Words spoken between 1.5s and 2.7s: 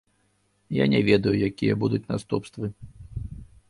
якія будуць наступствы.